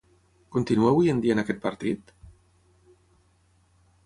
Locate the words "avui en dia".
0.93-1.35